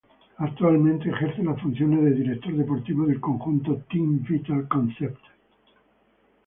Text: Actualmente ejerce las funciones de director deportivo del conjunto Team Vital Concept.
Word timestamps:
Actualmente 0.37 1.11
ejerce 1.11 1.43
las 1.43 1.61
funciones 1.61 2.03
de 2.03 2.09
director 2.23 2.51
deportivo 2.55 3.05
del 3.05 3.19
conjunto 3.21 3.83
Team 3.87 4.23
Vital 4.27 4.67
Concept. 4.67 5.21